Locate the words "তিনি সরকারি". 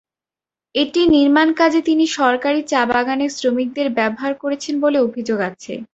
1.81-2.59